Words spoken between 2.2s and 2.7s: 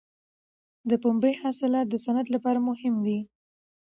لپاره